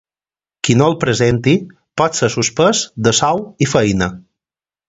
Qui 0.67 0.75
no 0.79 0.87
el 0.91 0.95
presenti, 1.03 1.53
pot 2.03 2.19
ser 2.21 2.31
suspès 2.39 2.83
de 3.09 3.17
sou 3.21 3.47
i 3.67 3.73
feina. 3.75 4.13